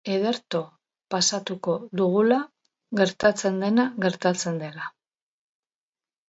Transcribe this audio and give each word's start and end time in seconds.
Ederto 0.11 0.59
pasatuko 1.15 1.75
dugula, 2.01 2.39
gertatzen 3.01 3.61
dena 3.65 3.87
gertatzen 4.07 4.59
dela. 4.65 4.91